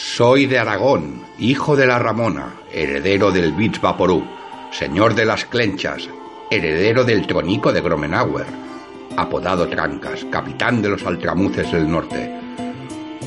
[0.00, 4.24] Soy de Aragón, hijo de la Ramona, heredero del Beach Vaporú,
[4.70, 6.08] señor de las Clenchas,
[6.52, 8.46] heredero del Tronico de Gromenauer,
[9.16, 12.32] apodado Trancas, capitán de los altramuces del norte.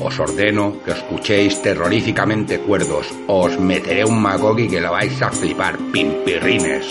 [0.00, 5.76] Os ordeno que escuchéis terroríficamente cuerdos, os meteré un magogi que la vais a flipar,
[5.92, 6.86] pimpirrines.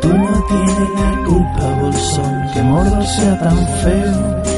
[0.00, 4.53] Tú no tienes culpa, bolsón, que Mordo sea tan feo.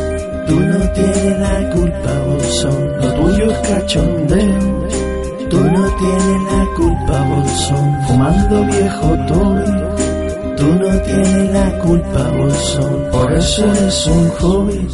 [0.46, 4.88] Tú no tienes la culpa, bolsón, lo tuyo es cachondeo.
[5.50, 9.96] Tú no tienes la culpa, bolsón, fumando viejo toy.
[10.56, 14.88] Tú no tienes la culpa, bolsón, por eso eres un hobby.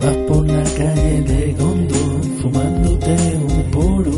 [0.00, 4.12] Vas por la calle de Gondor, fumándote un poro.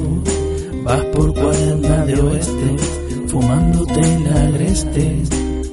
[0.83, 2.77] Vas por cuaderna de oeste,
[3.29, 5.23] fumándote la agreste.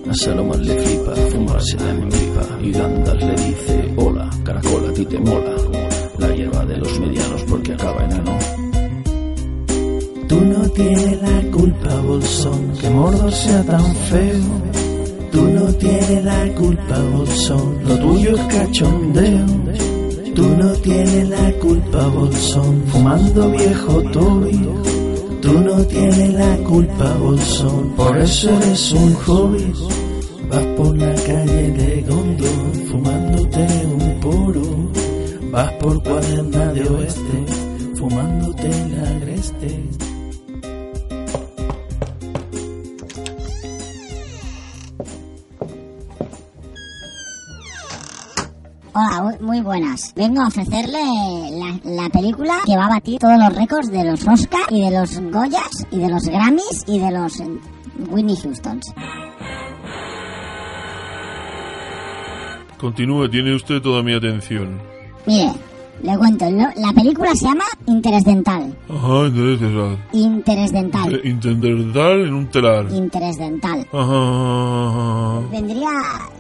[0.10, 4.11] A Salomón le flipa fumarse la pipa y Gandalf le dice, hola,
[4.52, 5.56] caracol, a ti te mola.
[6.18, 8.38] La hierba de los medianos porque acaba enano.
[10.28, 14.44] Tú no tienes la culpa, bolsón, que Mordo sea tan feo.
[15.32, 19.46] Tú no tienes la culpa, bolsón, lo tuyo es cachondeo.
[20.36, 24.70] Tú no tienes la culpa, bolsón, fumando viejo toy.
[25.42, 29.74] Tú no tienes la culpa, bolsón, por eso eres un hobby.
[30.50, 32.21] Vas por la calle de Gondor,
[35.52, 37.46] Vas por cuaderna de oeste,
[37.98, 39.84] fumándote la agreste.
[48.94, 50.14] Hola, muy buenas.
[50.16, 51.00] Vengo a ofrecerle
[51.52, 54.98] la, la película que va a batir todos los récords de los Oscar y de
[54.98, 57.60] los Goyas y de los Grammys y de los eh,
[58.10, 58.94] Whitney Houstons.
[62.78, 64.91] Continúe, tiene usted toda mi atención.
[65.26, 65.52] Mire,
[66.04, 68.76] le cuento, la película se llama Interesdental.
[68.90, 69.98] Ajá, interesdental.
[70.14, 71.14] Interesdental.
[71.16, 72.86] Eh, Interesdental en un telar.
[72.92, 73.86] Interesdental.
[73.94, 75.40] Ajá.
[75.52, 75.90] Vendría,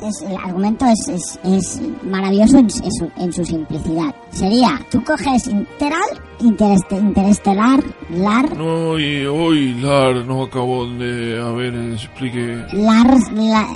[0.01, 4.15] es- el argumento es, es, es maravilloso en, en su, en su simplicidad.
[4.31, 5.99] Sería, tú coges interal,
[6.39, 11.39] intereste- interestelar, lar, No, y hoy, Lar, no acabo de...
[11.41, 12.63] A ver, explique...
[12.73, 13.67] Lars, la-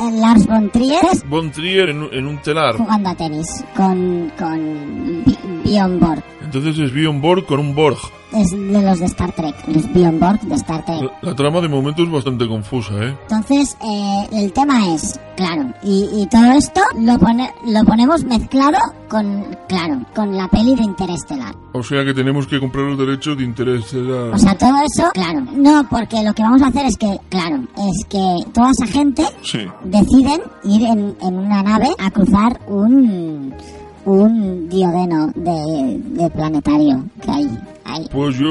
[0.00, 2.76] eh, Lars von Trier Von Trier en, un- en un telar.
[2.76, 6.22] jugando a tenis con, con Bi- Bjorn Borg.
[6.44, 7.98] Entonces es Bjorn Borg con un Borg.
[8.34, 11.02] Es de los de Star Trek, los Bjorn Borg de Star Trek.
[11.22, 13.16] La, la trama de momento es bastante confusa, ¿eh?
[13.22, 18.78] Entonces, eh, el tema es, claro, y, y todo esto lo, pone, lo ponemos mezclado
[19.08, 21.54] con, claro, con la peli de Interestelar.
[21.72, 23.92] O sea que tenemos que comprar los derechos de interés.
[23.94, 25.40] O sea, todo eso, claro.
[25.54, 29.24] No, porque lo que vamos a hacer es que, claro, es que toda esa gente
[29.42, 29.60] Sí.
[29.84, 33.54] deciden ir en, en una nave a cruzar un,
[34.04, 38.08] un diodeno de, de planetario que hay ahí.
[38.10, 38.46] Pues yo...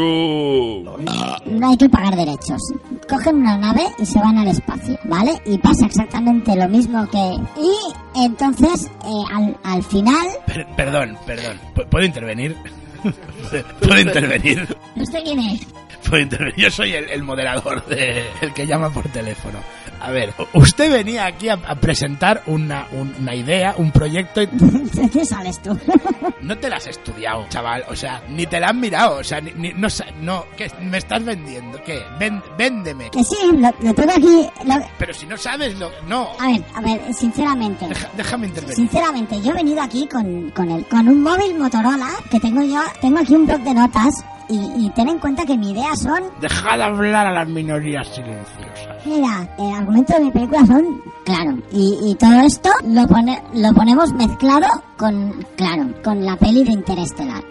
[1.45, 2.61] No hay que pagar derechos.
[3.09, 5.31] Cogen una nave y se van al espacio, ¿vale?
[5.45, 7.35] Y pasa exactamente lo mismo que...
[7.61, 10.27] Y entonces, eh, al, al final...
[10.45, 11.57] Per- perdón, perdón.
[11.75, 12.55] ¿Pu- ¿Puedo intervenir?
[13.81, 14.77] ¿Puedo intervenir?
[14.95, 15.67] ¿Usted quién es?
[16.07, 16.55] Puedo intervenir.
[16.57, 19.59] Yo soy el, el moderador, de, el que llama por teléfono.
[20.03, 24.45] A ver, usted venía aquí a, a presentar una, un- una idea, un proyecto y
[24.51, 25.77] ¿De qué sales tú?
[26.41, 27.85] no te la has estudiado, chaval.
[27.89, 29.17] O sea, ni te la han mirado.
[29.19, 30.69] O sea, ni, ni- no, sa- no, ¿qué?
[30.81, 31.81] ¿Me estás vendiendo?
[31.83, 32.01] ¿Qué?
[32.19, 33.09] Ven- véndeme.
[33.11, 34.49] que sí, lo, lo tengo aquí...
[34.65, 35.89] lo- Pero si no sabes lo...
[36.07, 37.87] No, A ver, a ver, sinceramente...
[37.87, 38.75] Deja- déjame intervenir.
[38.75, 42.81] Sinceramente, yo he venido aquí con, con, el, con un móvil Motorola que tengo yo,
[43.01, 46.23] tengo aquí un blog de notas y, y ten en cuenta que mi idea son,
[46.41, 49.05] Deja de hablar a las minorías silenciosas.
[49.05, 53.73] mira, el argumento de mi película son, claro, y, y todo esto lo, pone, lo
[53.73, 54.67] ponemos mezclado
[54.97, 57.43] con, claro, con la peli de Interestelar.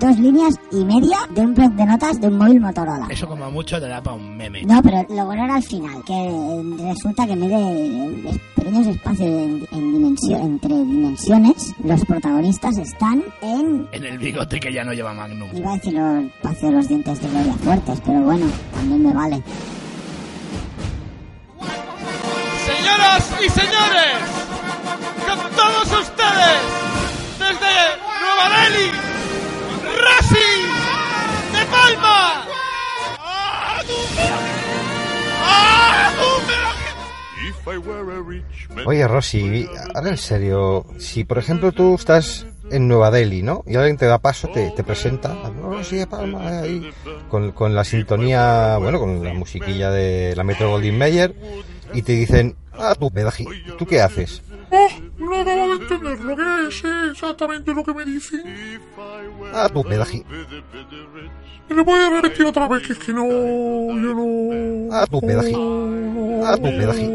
[0.00, 3.06] Dos líneas y media de un blog de notas de un móvil Motorola.
[3.08, 4.62] Eso como mucho te da para un meme.
[4.64, 9.92] No, pero lo bueno era al final, que resulta que mide pequeños espacios en, en
[9.92, 11.72] dimensión, entre dimensiones.
[11.82, 15.48] Los protagonistas están en, En el bigote que ya no lleva Magnum.
[15.56, 19.12] iba a decir los espacios de los dientes de Gloria Fuertes, pero bueno, también me
[19.14, 19.42] vale.
[22.66, 24.18] Señoras y señores,
[25.26, 26.60] con todos ustedes,
[27.38, 27.74] desde
[28.20, 28.87] Nueva Delhi,
[38.86, 43.62] Oye, Rosy, ahora en serio, si por ejemplo tú estás en Nueva Delhi, ¿no?
[43.66, 46.90] Y alguien te da paso, te, te presenta, "No, Rosy de Palma, ahí,
[47.30, 51.34] con, con la sintonía, bueno, con la musiquilla de la Metro Goldwyn Mayer,
[51.94, 53.46] y te dicen, ah, tú, pedaji,
[53.78, 54.42] ¿tú qué haces?
[54.70, 55.07] Eh,
[55.40, 58.42] acabo de entender lo que es exactamente lo que me dice.
[59.52, 60.24] Ah, tu pedají.
[61.68, 62.86] ¿Me lo puede repetir otra vez?
[62.86, 63.26] Que es que no...
[63.26, 64.94] Yo no...
[64.94, 65.54] Ah, tu pedají.
[66.44, 67.10] Ah, tu pedají.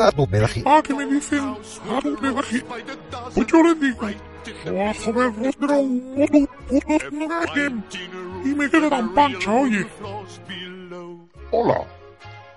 [0.00, 0.62] Ah, tu pedají.
[0.64, 1.56] Ah, que me dicen...
[1.90, 2.62] Ah, tu pedají.
[3.34, 4.08] Pues yo les digo...
[4.64, 5.80] "Buah, joder, rostro,
[6.16, 7.28] otro, otro, no
[8.44, 9.86] Y me quedo tan pancha, oye.
[11.50, 11.86] Hola,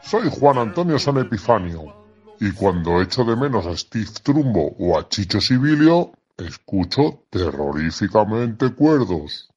[0.02, 2.01] soy Juan Antonio San Epifanio
[2.42, 9.48] y cuando echo de menos a Steve Trumbo o a Chicho Sibilio, escucho terroríficamente cuerdos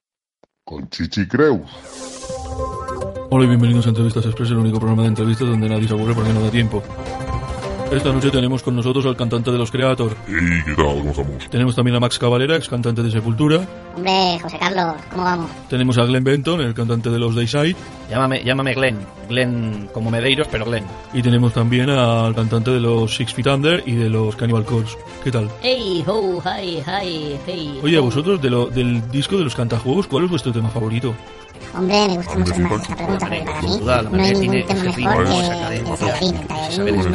[0.63, 1.67] con Chichi Creus.
[3.31, 6.15] Hola y bienvenidos a Entrevistas Express, el único programa de entrevistas donde nadie se aburre
[6.15, 6.83] porque no da tiempo.
[7.95, 10.17] Esta noche tenemos con nosotros al cantante de los Creator.
[10.27, 10.85] ¿Y qué tal?
[10.99, 11.49] ¿Cómo estamos?
[11.51, 13.67] Tenemos también a Max Cavalera, ex cantante de Sepultura.
[13.97, 15.51] Hombre, José Carlos, ¿cómo vamos?
[15.71, 17.77] Tenemos a Glenn Benton, el cantante de los Dayside.
[18.11, 18.99] Llámame, llámame Glenn.
[19.29, 20.85] Glenn como Medeiros, pero Glenn.
[21.13, 24.97] Y tenemos también al cantante de los Six Feet Under y de los Cannibal Corpse.
[25.23, 25.49] ¿Qué tal?
[25.63, 27.81] Hey, ho, hi, hi, hey.
[27.83, 31.15] Oye, a vosotros de lo- del disco de los cantajuegos, ¿cuál es vuestro tema favorito?
[31.77, 35.25] Hombre, me gusta mucho más esta pregunta porque para mí no hay ningún tema mejor
[35.25, 36.37] que el Tallarín.
[36.37, 37.07] El Tallarín creo que el es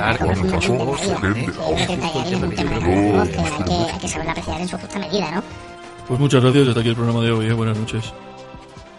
[2.41, 2.79] un tema
[3.65, 5.41] que, hay que saber apreciar en su justa medida, ¿no?
[6.07, 7.53] Pues muchas gracias, hasta aquí el programa de hoy, ¿eh?
[7.53, 8.11] buenas noches.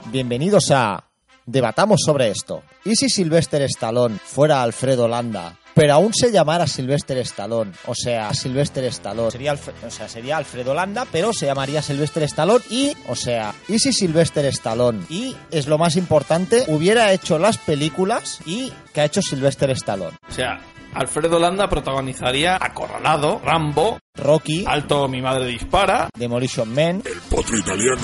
[0.06, 1.04] Bienvenidos a
[1.44, 2.62] Debatamos sobre esto.
[2.84, 7.72] ¿Y si Sylvester Stallone fuera Alfredo Landa, pero aún se llamara Sylvester Stallone?
[7.86, 9.30] O sea, Sylvester Stallone.
[9.30, 13.54] Sería, Alf- o sea, sería Alfredo Landa, pero se llamaría Sylvester Stallone y, o sea,
[13.68, 15.04] ¿y si Sylvester Stallone?
[15.08, 20.16] Y, es lo más importante, hubiera hecho las películas y que ha hecho Sylvester Stallone.
[20.28, 20.60] O sea,
[20.94, 26.08] Alfredo Landa protagonizaría Acorralado, Rambo, Rocky, Alto Mi Madre Dispara.
[26.16, 28.02] Demolition Man, El potro italiano.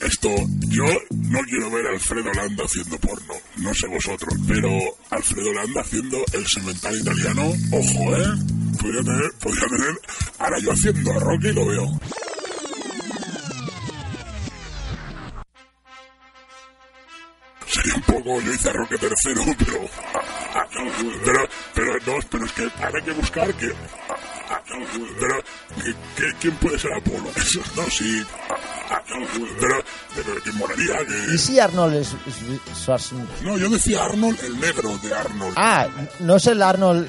[0.00, 0.30] Esto,
[0.68, 4.70] yo no quiero ver a Alfredo Landa haciendo porno, no sé vosotros, pero
[5.10, 8.26] Alfredo Landa haciendo el semental italiano, ojo, ¿eh?
[8.80, 10.00] Podría tener, podría tener,
[10.38, 12.00] ahora yo haciendo a Rocky lo veo.
[17.66, 19.80] Sería un poco, yo hice a Roque tercero, pero,
[21.24, 23.72] pero, pero no, pero es que habrá que buscar que,
[25.20, 25.42] pero,
[26.40, 27.30] ¿quién puede ser Apolo?
[27.36, 28.24] Eso, no, sí,
[29.60, 29.84] pero,
[30.14, 30.94] pero, ¿quién molaría?
[31.34, 33.42] ¿y si Arnold es, es- Schwarzenegger?
[33.42, 35.54] no, yo decía Arnold, el negro de Arnold.
[35.56, 35.86] Ah,
[36.20, 37.08] no es el Arnold,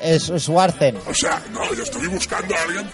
[0.00, 0.96] es Schwarzen.
[1.06, 2.90] O sea, no, yo estoy buscando a alguien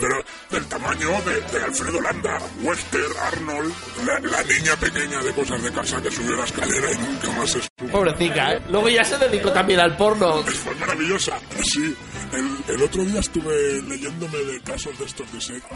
[0.00, 3.72] pero del tamaño de, de Alfredo Landa, Wester, Arnold,
[4.04, 7.50] la, la niña pequeña de cosas de casa que subió la escalera y nunca más
[7.50, 7.92] se subió.
[7.92, 8.62] Pobrecita, ¿eh?
[8.68, 10.42] Luego ya se dedicó también al porno.
[10.42, 11.38] Fue maravillosa.
[11.64, 11.94] Sí,
[12.32, 15.68] el, el otro día estuve leyéndome de casos de estos de sexo.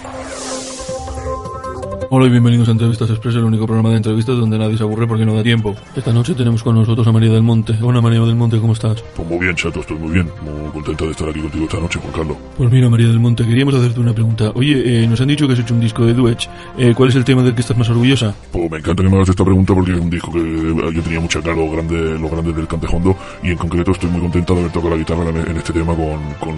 [2.08, 5.06] Hola y bienvenidos a Entrevistas Express, el único programa de entrevistas donde nadie se aburre
[5.06, 5.74] porque no da tiempo.
[5.96, 7.76] Esta noche tenemos con nosotros a María del Monte.
[7.82, 9.02] Hola María del Monte, ¿cómo estás?
[9.14, 10.30] Pues muy bien, chato, estoy muy bien.
[10.42, 12.36] Muy contento de estar aquí contigo esta noche, Juan Carlos.
[12.56, 14.52] Pues mira María del Monte, queríamos hacerte una pregunta.
[14.54, 16.48] Oye, eh, nos han dicho que has hecho un disco de Duech.
[16.78, 18.34] Eh, ¿Cuál es el tema del que estás más orgullosa?
[18.52, 21.20] Pues me encanta que me hagas esta pregunta porque es un disco que yo tenía
[21.20, 24.60] mucha cara lo grande, lo grande del Cantejondo y en concreto estoy muy contento de
[24.60, 26.56] haber tocado la guitarra en, en este tema con, con,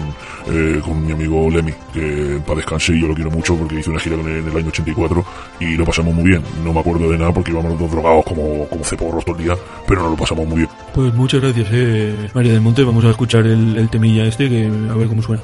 [0.53, 3.89] eh, con mi amigo Lemmy, que para descanse y yo lo quiero mucho porque hice
[3.89, 5.28] una gira con él en el año 84
[5.59, 6.41] y lo pasamos muy bien.
[6.63, 9.43] No me acuerdo de nada porque íbamos los dos drogados como, como ceporros todo el
[9.43, 9.55] día,
[9.87, 10.69] pero nos lo pasamos muy bien.
[10.93, 12.83] Pues muchas gracias, eh, María del Monte.
[12.83, 15.41] Vamos a escuchar el, el temilla este, que a ver cómo suena.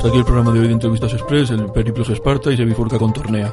[0.00, 1.50] Hasta aquí el programa de hoy de Entrevistas Express.
[1.50, 3.52] El periplo se esparta y se bifurca con Tornea.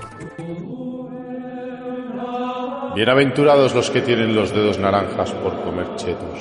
[2.95, 6.39] Bienaventurados los que tienen los dedos naranjas por comer chetos.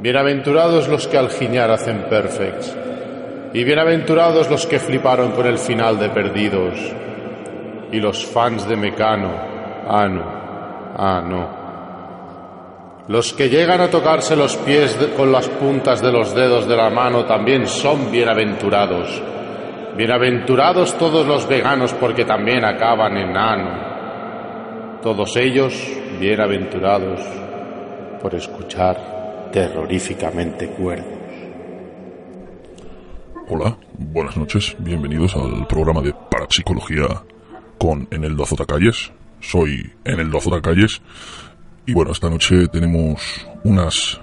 [0.00, 2.76] Bienaventurados los que al giñar hacen perfects.
[3.54, 6.78] Y bienaventurados los que fliparon con el final de Perdidos.
[7.90, 9.30] Y los fans de Mecano.
[9.88, 10.24] Ah, no.
[10.94, 11.59] Ah, no.
[13.08, 16.90] Los que llegan a tocarse los pies con las puntas de los dedos de la
[16.90, 19.22] mano también son bienaventurados.
[19.96, 25.00] Bienaventurados todos los veganos porque también acaban en ano.
[25.02, 25.74] Todos ellos
[26.20, 27.20] bienaventurados
[28.20, 31.18] por escuchar terroríficamente cuerdos.
[33.48, 37.22] Hola, buenas noches, bienvenidos al programa de Parapsicología
[37.78, 39.10] con Eneldo Azotacalles.
[39.40, 41.00] Soy Eneldo Azotacalles
[41.86, 44.20] y bueno, esta noche tenemos unas,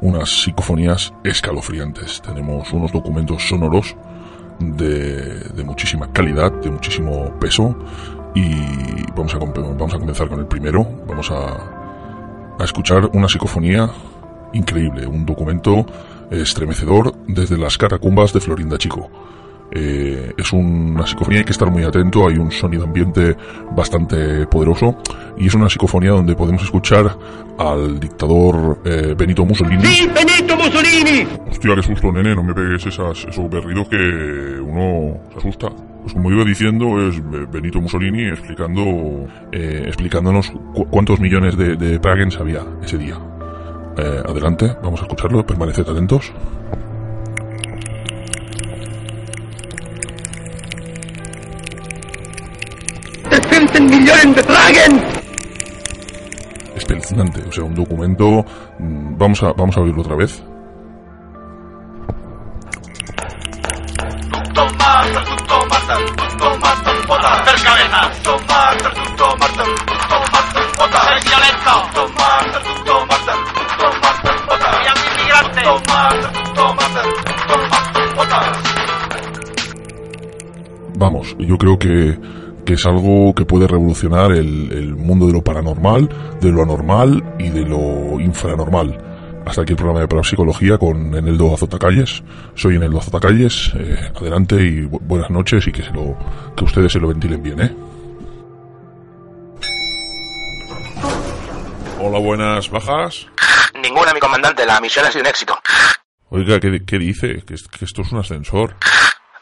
[0.00, 2.20] unas psicofonías escalofriantes.
[2.22, 3.96] Tenemos unos documentos sonoros
[4.58, 7.76] de, de muchísima calidad, de muchísimo peso
[8.34, 8.54] y
[9.16, 10.86] vamos a, vamos a comenzar con el primero.
[11.06, 13.90] Vamos a, a escuchar una psicofonía
[14.52, 15.86] increíble, un documento
[16.30, 19.10] estremecedor desde las catacumbas de Florinda Chico.
[19.72, 23.36] Eh, es una psicofonía, hay que estar muy atento, hay un sonido ambiente
[23.76, 24.96] bastante poderoso
[25.38, 27.16] y es una psicofonía donde podemos escuchar
[27.58, 29.84] al dictador eh, Benito Mussolini.
[29.84, 31.26] ¡Sí, Benito Mussolini!
[31.48, 33.96] Hostia, qué susto, nene, no me pegues esas, esos berridos que
[34.60, 35.68] uno se asusta.
[36.02, 38.82] Pues como iba diciendo, es Be- Benito Mussolini explicando,
[39.52, 43.18] eh, explicándonos cu- cuántos millones de, de Pragens había ese día.
[44.26, 46.32] Adelante, vamos a escucharlo, permaneced atentos.
[53.72, 55.04] ¡300 millones de Fragen!
[56.76, 58.44] Espeluznante, o sea, un documento...
[58.78, 60.42] mm, Vamos a, vamos a oírlo otra vez.
[80.96, 82.18] Vamos, yo creo que,
[82.64, 86.08] que es algo que puede revolucionar el, el mundo de lo paranormal,
[86.40, 89.06] de lo anormal y de lo infranormal.
[89.46, 92.22] Hasta aquí el programa de parapsicología con Eneldo Azotacalles.
[92.54, 93.72] Soy Eneldo Azotacalles.
[93.74, 96.16] eh, adelante y bu- buenas noches y que, se lo,
[96.56, 97.74] que ustedes se lo ventilen bien, ¿eh?
[102.02, 103.26] Hola, buenas, bajas.
[103.82, 104.64] Ninguna, mi comandante.
[104.66, 105.58] La misión ha sido un éxito.
[106.30, 107.42] Oiga, ¿qué, qué dice?
[107.46, 108.76] Que, que esto es un ascensor.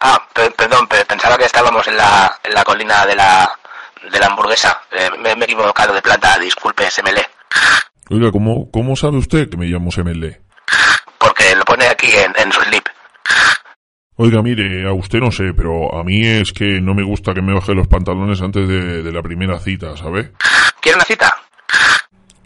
[0.01, 0.87] Ah, pe- perdón,
[1.29, 3.51] pensaba que estábamos en la, en la colina de la,
[4.11, 4.81] de la hamburguesa.
[4.91, 7.23] Eh, me, me he equivocado de plata, disculpe, lee.
[8.11, 10.41] Oiga, ¿cómo, cómo sabe usted que me llamo SML?
[11.19, 12.87] Porque lo pone aquí en, en su slip.
[14.17, 17.43] Oiga, mire, a usted no sé, pero a mí es que no me gusta que
[17.43, 20.33] me baje los pantalones antes de, de la primera cita, ¿sabe?
[20.81, 21.37] ¿Quiere una cita?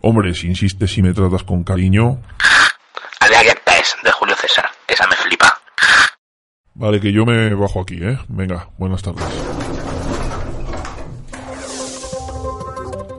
[0.01, 2.21] Hombre, si insistes y me tratas con cariño...
[3.21, 4.69] Aleageta es, de Julio César.
[4.89, 5.61] Esa me flipa.
[6.83, 8.19] Vale, que yo me bajo aquí, ¿eh?
[8.27, 9.23] Venga, buenas tardes.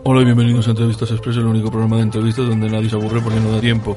[0.03, 3.21] Hola y bienvenidos a Entrevistas Express, el único programa de entrevistas donde nadie se aburre
[3.21, 3.95] porque no da tiempo.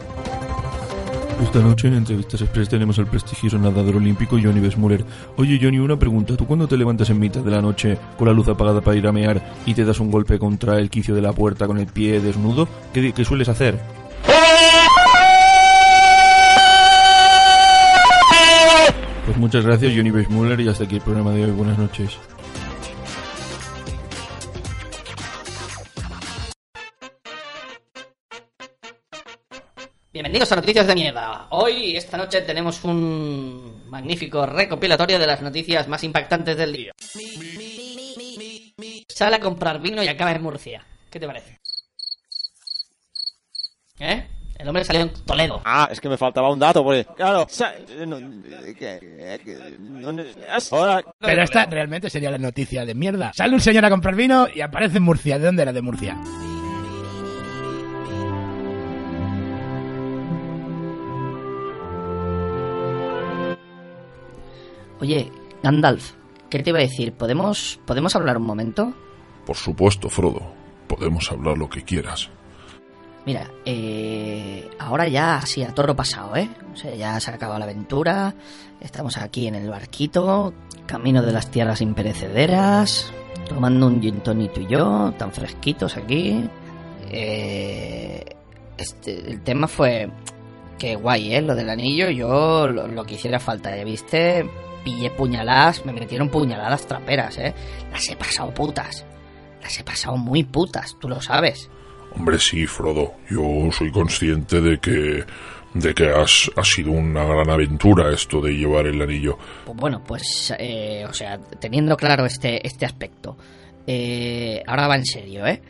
[1.42, 5.04] Esta noche en Entrevistas Express tenemos al prestigioso nadador olímpico Johnny Besmuller.
[5.36, 6.36] Oye Johnny, una pregunta.
[6.36, 9.08] ¿Tú cuando te levantas en mitad de la noche con la luz apagada para ir
[9.08, 11.88] a mear y te das un golpe contra el quicio de la puerta con el
[11.88, 13.95] pie desnudo, qué, qué sueles hacer?
[19.26, 21.50] Pues muchas gracias Johnny Besmuller y hasta aquí el programa de hoy.
[21.50, 22.16] Buenas noches.
[30.12, 31.48] Bienvenidos a Noticias de Mierda.
[31.50, 36.92] Hoy, esta noche, tenemos un magnífico recopilatorio de las noticias más impactantes del día.
[39.08, 40.86] Sale a comprar vino y acaba en Murcia.
[41.10, 41.58] ¿Qué te parece?
[43.98, 44.35] ¿Eh?
[44.58, 45.60] El hombre salió en Toledo.
[45.64, 47.46] Ah, es que me faltaba un dato, porque, claro,
[51.18, 53.32] Pero esta realmente sería la noticia de mierda.
[53.34, 55.38] Sale un señor a comprar vino y aparece en Murcia.
[55.38, 56.16] ¿De dónde era de Murcia?
[65.00, 65.30] Oye,
[65.62, 66.12] Gandalf,
[66.48, 67.12] ¿qué te iba a decir?
[67.12, 68.94] ¿Podemos, ¿podemos hablar un momento?
[69.44, 70.40] Por supuesto, Frodo.
[70.88, 72.30] Podemos hablar lo que quieras.
[73.26, 76.48] Mira, eh, ahora ya así a toro pasado, ¿eh?
[76.72, 78.32] O sea, ya se ha acabado la aventura,
[78.80, 80.54] estamos aquí en el barquito,
[80.86, 83.12] camino de las tierras imperecederas,
[83.48, 86.48] tomando un gin tonic y yo, tan fresquitos aquí.
[87.10, 88.24] Eh,
[88.78, 90.08] este, el tema fue
[90.78, 91.42] que guay, ¿eh?
[91.42, 93.84] Lo del anillo, yo lo, lo que hiciera falta, ¿eh?
[93.84, 94.48] ¿Viste?
[94.84, 97.52] Pillé puñaladas, me metieron puñaladas traperas, ¿eh?
[97.90, 99.04] Las he pasado putas.
[99.60, 101.68] Las he pasado muy putas, tú lo sabes.
[102.16, 103.14] Hombre, sí, Frodo.
[103.30, 105.24] Yo soy consciente de que
[105.74, 109.38] de que has, ha sido una gran aventura esto de llevar el anillo.
[109.66, 113.36] Pues bueno, pues, eh, o sea, teniendo claro este, este aspecto,
[113.86, 115.60] eh, ahora va en serio, ¿eh?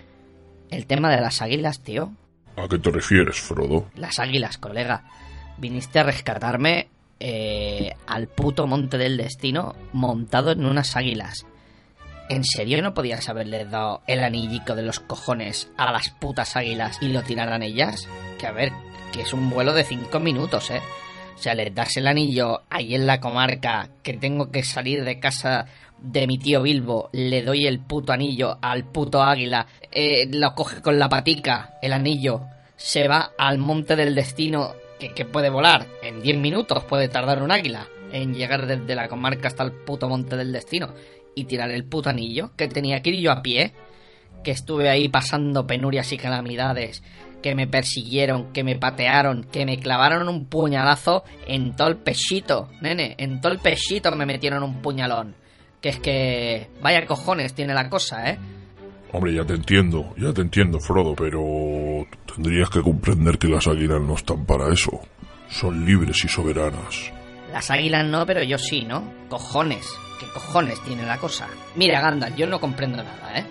[0.70, 2.12] El tema de las águilas, tío.
[2.56, 3.90] ¿A qué te refieres, Frodo?
[3.96, 5.04] Las águilas, colega.
[5.58, 6.88] Viniste a rescatarme
[7.18, 11.46] eh, al puto monte del destino montado en unas águilas.
[12.28, 16.98] ¿En serio no podías haberle dado el anillico de los cojones a las putas águilas
[17.00, 18.08] y lo tiraran ellas?
[18.36, 18.72] Que a ver,
[19.12, 20.82] que es un vuelo de cinco minutos, ¿eh?
[21.36, 25.20] O sea, les das el anillo ahí en la comarca, que tengo que salir de
[25.20, 25.66] casa
[25.98, 30.82] de mi tío Bilbo, le doy el puto anillo al puto águila, eh, lo coge
[30.82, 32.40] con la patica, el anillo,
[32.74, 37.42] se va al monte del destino, que, que puede volar, en 10 minutos puede tardar
[37.42, 40.94] un águila en llegar desde la comarca hasta el puto monte del destino
[41.36, 43.74] y tirar el puto anillo, que tenía que ir yo a pie,
[44.42, 47.02] que estuve ahí pasando penurias y calamidades,
[47.42, 52.70] que me persiguieron, que me patearon, que me clavaron un puñalazo en todo el pechito,
[52.80, 55.36] nene, en todo el pechito me metieron un puñalón.
[55.82, 56.70] Que es que...
[56.80, 58.38] Vaya cojones tiene la cosa, ¿eh?
[59.12, 64.00] Hombre, ya te entiendo, ya te entiendo, Frodo, pero tendrías que comprender que las águilas
[64.00, 65.02] no están para eso.
[65.50, 67.12] Son libres y soberanas.
[67.52, 69.04] Las águilas no, pero yo sí, ¿no?
[69.28, 69.86] Cojones.
[70.36, 71.48] ¿Qué cojones tiene la cosa?
[71.76, 73.44] Mira, Gandalf, yo no comprendo nada, ¿eh?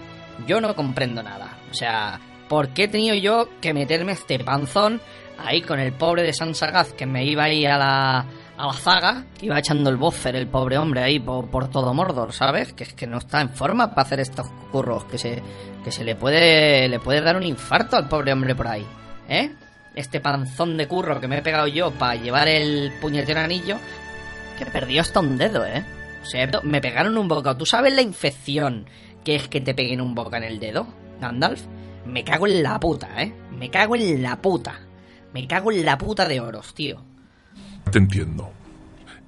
[0.45, 1.57] Yo no comprendo nada.
[1.71, 5.01] O sea, ¿por qué he tenido yo que meterme este panzón
[5.39, 9.25] ahí con el pobre de Sansagaz que me iba ahí a la, a la zaga?
[9.41, 12.73] Iba echando el boffer el pobre hombre ahí por, por todo Mordor, ¿sabes?
[12.73, 15.05] Que es que no está en forma para hacer estos curros.
[15.05, 15.41] Que se,
[15.83, 18.85] que se le puede, le puede dar un infarto al pobre hombre por ahí,
[19.27, 19.51] ¿eh?
[19.95, 23.77] Este panzón de curro que me he pegado yo para llevar el puñetero anillo,
[24.59, 25.83] que perdió hasta un dedo, ¿eh?
[26.63, 27.57] Me pegaron un bocado.
[27.57, 28.85] ¿Tú sabes la infección
[29.23, 30.87] que es que te peguen un boca en el dedo,
[31.21, 31.61] Gandalf?
[32.05, 33.33] Me cago en la puta, ¿eh?
[33.51, 34.79] Me cago en la puta.
[35.33, 37.01] Me cago en la puta de oros, tío.
[37.91, 38.51] Te entiendo.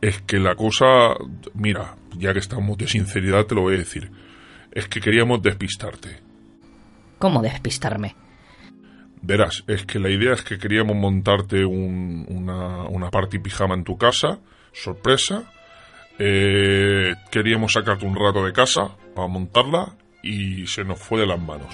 [0.01, 1.15] Es que la cosa...
[1.53, 4.11] Mira, ya que estamos de sinceridad te lo voy a decir.
[4.71, 6.19] Es que queríamos despistarte.
[7.17, 8.15] ¿Cómo despistarme?
[9.21, 13.83] Verás, es que la idea es que queríamos montarte un- una, una party pijama en
[13.83, 14.39] tu casa,
[14.71, 15.51] sorpresa.
[16.19, 21.39] Eh, queríamos sacarte un rato de casa para montarla y se nos fue de las
[21.39, 21.73] manos.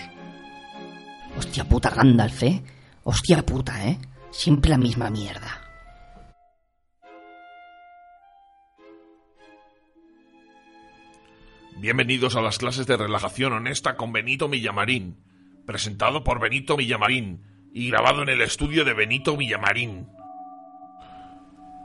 [1.37, 2.61] Hostia puta, Gandalf, ¿eh?
[3.03, 3.97] Hostia puta, ¿eh?
[4.31, 5.61] Siempre la misma mierda.
[11.77, 15.17] Bienvenidos a las clases de relajación honesta con Benito Villamarín,
[15.65, 17.41] presentado por Benito Villamarín
[17.73, 20.07] y grabado en el estudio de Benito Villamarín.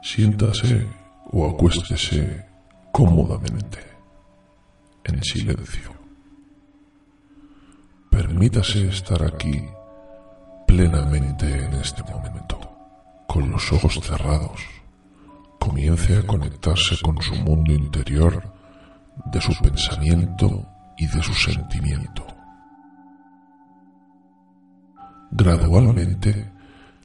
[0.01, 0.87] Siéntase
[1.31, 2.48] o acuéstese
[2.91, 3.79] cómodamente,
[5.03, 5.93] en silencio.
[8.09, 9.63] Permítase estar aquí
[10.67, 12.59] plenamente en este momento,
[13.27, 14.61] con los ojos cerrados.
[15.59, 18.53] Comience a conectarse con su mundo interior,
[19.25, 20.65] de su pensamiento
[20.97, 22.25] y de su sentimiento.
[25.31, 26.51] Gradualmente,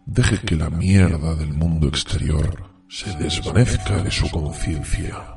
[0.07, 5.34] deje que la mierda del mundo exterior se desvanezca de su conciencia.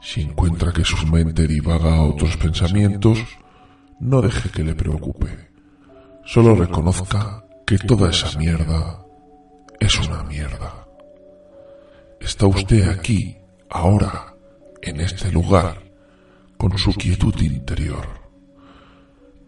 [0.00, 3.18] Si encuentra que su mente divaga a otros pensamientos,
[4.00, 5.50] no deje que le preocupe.
[6.24, 9.04] Solo reconozca que toda esa mierda
[9.78, 10.86] es una mierda.
[12.20, 13.36] Está usted aquí,
[13.68, 14.34] ahora,
[14.82, 15.82] en este lugar,
[16.56, 18.06] con su quietud interior.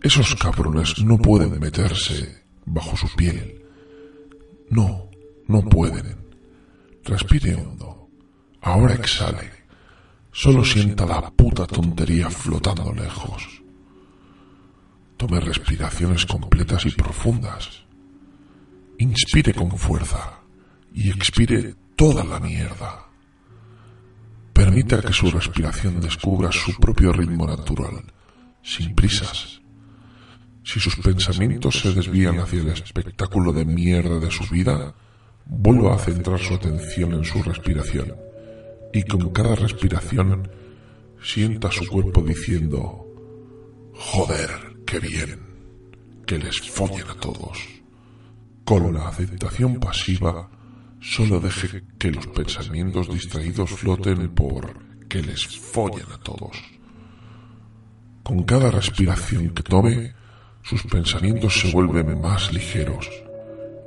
[0.03, 3.65] Esos cabrones no pueden meterse bajo su piel.
[4.71, 5.09] No,
[5.47, 6.27] no pueden.
[7.05, 8.09] Respire hondo.
[8.61, 9.62] Ahora exhale.
[10.35, 13.63] Solo sienta la puta tontería flotando lejos.
[15.19, 17.85] Tome respiraciones completas y profundas.
[18.99, 20.41] Inspire con fuerza
[20.95, 23.09] y expire toda la mierda.
[24.55, 28.03] Permita que su respiración descubra su propio ritmo natural,
[28.63, 29.61] sin prisas.
[30.65, 34.95] Si sus pensamientos se desvían hacia el espectáculo de mierda de su vida,
[35.45, 38.32] vuelva a centrar su atención en su respiración
[38.93, 40.49] y con cada respiración
[41.23, 43.07] sienta su cuerpo diciendo,
[43.95, 44.51] joder,
[44.87, 45.41] qué bien,
[46.27, 47.59] que les follen a todos.
[48.65, 50.51] Con la aceptación pasiva,
[51.01, 54.75] solo deje que los pensamientos distraídos floten por
[55.09, 56.57] que les follen a todos.
[58.23, 60.15] Con cada respiración que tome,
[60.63, 63.09] sus pensamientos se vuelven más ligeros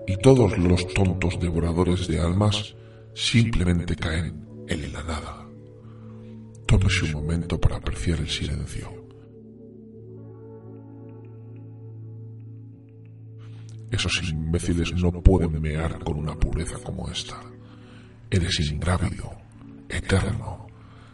[0.08, 2.76] y todos los tontos devoradores de almas
[3.14, 5.48] simplemente caen en la nada.
[6.66, 9.06] Tómese un momento para apreciar el silencio.
[13.92, 17.40] Esos imbéciles no pueden mear con una pureza como esta.
[18.30, 19.32] Eres ingrávido,
[19.88, 20.68] eterno,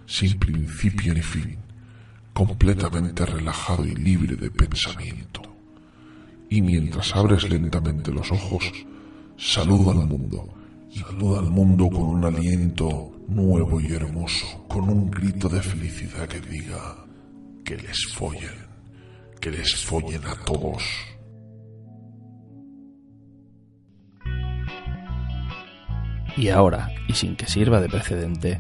[0.06, 1.58] sin principio ni fin,
[2.34, 5.42] completamente relajado y libre de pensamiento.
[6.50, 8.74] y mientras abres lentamente los ojos,
[9.38, 10.61] saludo al mundo.
[10.94, 16.42] Saluda al mundo con un aliento nuevo y hermoso, con un grito de felicidad que
[16.42, 16.98] diga
[17.64, 18.68] que les follen,
[19.40, 20.84] que les follen a todos.
[26.36, 28.60] Y ahora, y sin que sirva de precedente,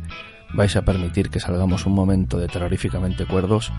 [0.54, 3.74] vais a permitir que salgamos un momento de terroríficamente cuerdos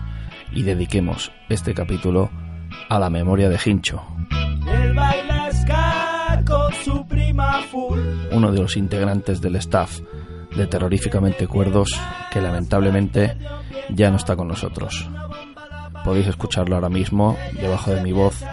[0.51, 2.29] y dediquemos este capítulo
[2.89, 4.03] a la memoria de Hincho,
[4.69, 5.32] ska con
[8.31, 9.99] uno de los integrantes del staff
[10.55, 11.99] de Terroríficamente Cuerdos,
[12.31, 13.37] que lamentablemente
[13.89, 15.09] ya no está con nosotros.
[16.03, 18.43] Podéis escucharlo ahora mismo, debajo de mi voz.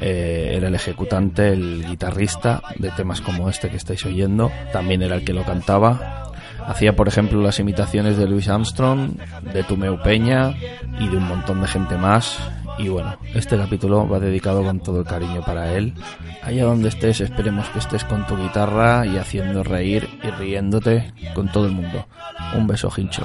[0.00, 4.50] Eh, era el ejecutante, el guitarrista de temas como este que estáis oyendo.
[4.72, 6.32] También era el que lo cantaba.
[6.66, 9.12] Hacía, por ejemplo, las imitaciones de Louis Armstrong,
[9.52, 10.54] de Tumeu Peña
[10.98, 12.38] y de un montón de gente más.
[12.82, 15.94] Y bueno, este capítulo va dedicado con todo el cariño para él.
[16.42, 21.50] Allá donde estés, esperemos que estés con tu guitarra y haciendo reír y riéndote con
[21.52, 22.08] todo el mundo.
[22.56, 23.22] Un beso, Hincho.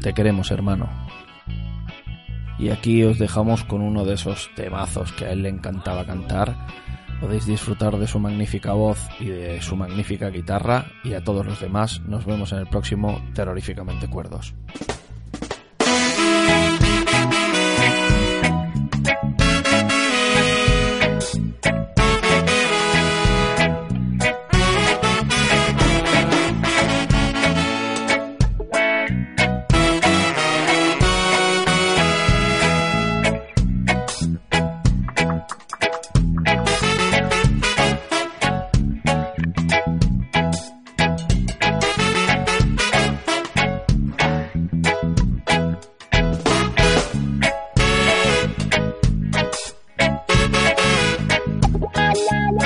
[0.00, 0.88] Te queremos, hermano.
[2.56, 6.54] Y aquí os dejamos con uno de esos temazos que a él le encantaba cantar.
[7.20, 10.86] Podéis disfrutar de su magnífica voz y de su magnífica guitarra.
[11.02, 14.54] Y a todos los demás, nos vemos en el próximo Terroríficamente Cuerdos.
[52.52, 52.64] I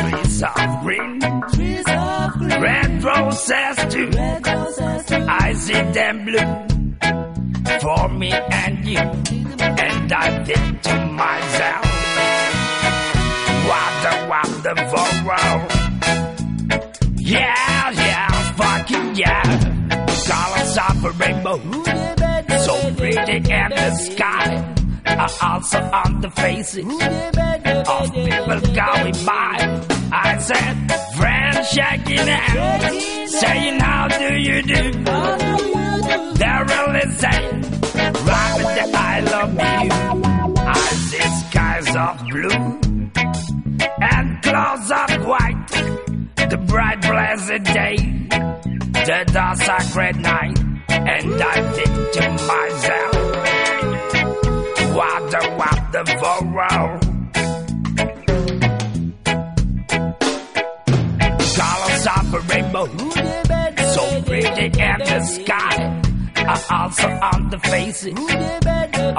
[0.00, 1.20] trees of green,
[2.60, 4.10] red roses too.
[5.28, 6.66] I see them blue
[7.80, 11.84] for me and you, and I think to myself,
[13.68, 15.75] what a wonderful world.
[23.16, 24.72] Pretty in the sky.
[25.06, 29.54] Are also on the faces of people going by.
[30.12, 30.74] I said,
[31.16, 34.82] friends shaking hands, saying, How do you do?
[36.40, 37.62] They're really saying,
[38.28, 39.90] Robert, I love you.
[40.58, 42.76] I see skies of blue
[44.12, 45.66] and clouds of white.
[46.50, 47.96] The bright, blessed day,
[49.06, 50.58] the dark, sacred night.
[50.88, 52.75] And I think to myself,
[56.56, 57.02] world.
[61.56, 62.86] Colors of a rainbow,
[63.94, 65.74] so pretty in the sky,
[66.46, 68.18] are also on the faces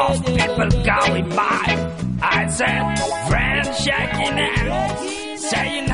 [0.03, 1.65] of people going by.
[2.23, 2.95] I said,
[3.27, 5.87] friends shaking hands, saying